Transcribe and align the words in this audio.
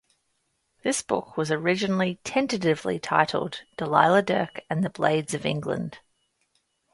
This 0.81 1.03
book 1.03 1.37
was 1.37 1.51
originally 1.51 2.15
tentatively 2.23 2.97
titled 2.97 3.61
"Delilah 3.77 4.23
Dirk 4.23 4.61
and 4.67 4.83
the 4.83 4.89
Blades 4.89 5.35
of 5.35 5.45
England". 5.45 5.99